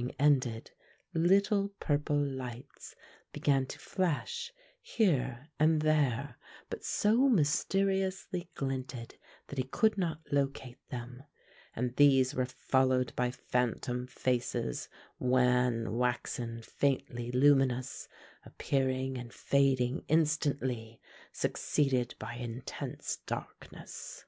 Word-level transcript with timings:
When 0.00 0.04
the 0.06 0.12
whispering 0.12 0.32
ended 0.32 0.70
little 1.12 1.68
purple 1.78 2.16
lights 2.16 2.94
began 3.34 3.66
to 3.66 3.78
flash 3.78 4.50
here 4.80 5.50
and 5.58 5.82
there, 5.82 6.38
but 6.70 6.86
so 6.86 7.28
mysteriously 7.28 8.48
glinted 8.54 9.18
that 9.48 9.58
he 9.58 9.64
could 9.64 9.98
not 9.98 10.22
locate 10.32 10.78
them, 10.88 11.24
and 11.76 11.94
these 11.96 12.34
were 12.34 12.46
followed 12.46 13.12
by 13.14 13.30
phantom 13.30 14.06
faces, 14.06 14.88
wan, 15.18 15.98
waxen, 15.98 16.62
faintly 16.62 17.30
luminous, 17.30 18.08
appearing 18.46 19.18
and 19.18 19.34
fading 19.34 20.06
instantly, 20.08 20.98
succeeded 21.30 22.14
by 22.18 22.36
intense 22.36 23.18
darkness. 23.26 24.24